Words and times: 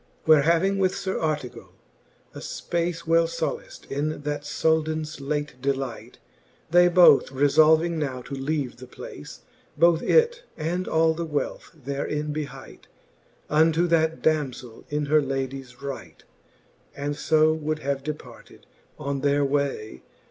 Where 0.25 0.41
having 0.41 0.79
with 0.79 0.95
Sir 0.95 1.19
Artegall 1.19 1.75
a 2.33 2.39
fpace 2.39 3.05
Well 3.05 3.27
folaft 3.27 3.85
in 3.91 4.23
that 4.23 4.45
Souldans 4.45 5.19
late 5.21 5.61
delight, 5.61 6.17
They 6.71 6.87
both 6.87 7.31
refolving 7.31 7.99
now 7.99 8.23
to 8.23 8.33
leave 8.33 8.77
the 8.77 8.87
place, 8.87 9.41
Both 9.77 10.01
it 10.01 10.41
and 10.57 10.87
all 10.87 11.13
the 11.13 11.23
wealth 11.23 11.69
therein 11.75 12.33
behight 12.33 12.85
Unto 13.47 13.85
that 13.89 14.23
damzeli 14.23 14.85
in 14.89 15.05
her 15.05 15.21
ladies 15.21 15.83
right, 15.83 16.23
And 16.95 17.15
fo 17.15 17.53
would 17.53 17.77
have 17.77 18.01
departed 18.01 18.65
on 18.97 19.21
their 19.21 19.45
way. 19.45 20.01